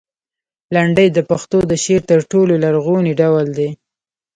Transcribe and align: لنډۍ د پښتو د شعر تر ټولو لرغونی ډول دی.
لنډۍ 0.75 1.07
د 1.13 1.19
پښتو 1.29 1.59
د 1.71 1.73
شعر 1.83 2.01
تر 2.11 2.19
ټولو 2.31 2.53
لرغونی 2.63 3.13
ډول 3.21 3.47
دی. 3.57 3.69